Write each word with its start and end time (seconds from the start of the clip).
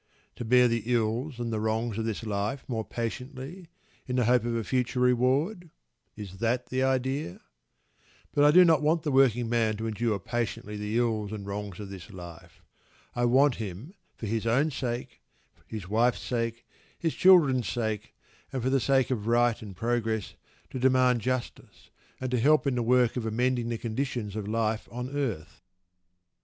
To 0.37 0.43
bear 0.43 0.67
the 0.67 0.81
ills 0.87 1.39
and 1.39 1.53
the 1.53 1.59
wrongs 1.59 1.99
of 1.99 2.05
this 2.05 2.23
life 2.23 2.65
more 2.67 2.83
patiently, 2.83 3.67
in 4.07 4.15
the 4.15 4.25
hope 4.25 4.43
of 4.45 4.55
a 4.55 4.63
future 4.63 4.99
reward? 4.99 5.69
Is 6.15 6.39
that 6.39 6.69
the 6.69 6.81
idea? 6.81 7.39
But 8.33 8.43
I 8.43 8.49
do 8.49 8.65
not 8.65 8.81
want 8.81 9.03
the 9.03 9.11
working 9.11 9.47
man 9.47 9.77
to 9.77 9.85
endure 9.85 10.17
patiently 10.17 10.75
the 10.75 10.97
ills 10.97 11.31
and 11.31 11.45
wrongs 11.45 11.79
of 11.79 11.89
this 11.91 12.09
life. 12.09 12.63
I 13.15 13.25
want 13.25 13.57
him, 13.57 13.93
for 14.15 14.25
his 14.25 14.47
own 14.47 14.71
sake, 14.71 15.21
his 15.67 15.87
wife's 15.87 16.21
sake, 16.23 16.65
his 16.97 17.13
children's 17.13 17.69
sake, 17.69 18.15
and 18.51 18.63
for 18.63 18.71
the 18.71 18.79
sake 18.79 19.11
of 19.11 19.27
right 19.27 19.61
and 19.61 19.75
progress, 19.75 20.33
to 20.71 20.79
demand 20.79 21.21
justice, 21.21 21.91
and 22.19 22.31
to 22.31 22.39
help 22.39 22.65
in 22.65 22.73
the 22.73 22.81
work 22.81 23.17
of 23.17 23.27
amending 23.27 23.69
the 23.69 23.77
conditions 23.77 24.35
of 24.35 24.47
life 24.47 24.89
on 24.91 25.15
earth. 25.15 25.61